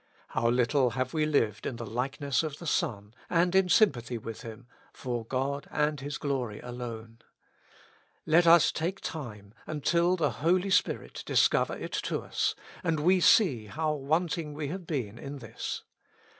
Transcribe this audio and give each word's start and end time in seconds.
How 0.29 0.49
little 0.49 0.89
have 0.97 1.13
we 1.13 1.27
lived 1.27 1.67
in 1.67 1.75
the 1.75 1.85
likeness 1.85 2.41
of 2.41 2.57
the 2.57 2.65
Son, 2.65 3.13
and 3.29 3.53
in 3.53 3.69
sym 3.69 3.91
pathy 3.91 4.17
with 4.19 4.41
Him— 4.41 4.65
for 4.93 5.23
God 5.23 5.67
and 5.69 5.99
His 5.99 6.17
glory 6.17 6.59
alone. 6.59 7.19
Let 8.25 8.47
us 8.47 8.71
take 8.71 8.99
time, 8.99 9.53
until 9.67 10.15
the 10.15 10.31
Holy 10.41 10.71
Spirit 10.71 11.21
discover 11.27 11.77
it 11.77 11.93
to 12.09 12.21
us, 12.21 12.55
and 12.83 12.99
we 13.01 13.19
see 13.19 13.67
how 13.67 13.93
wanting 13.93 14.55
we 14.55 14.69
have 14.69 14.87
been 14.87 15.19
in 15.19 15.37
this. 15.37 15.83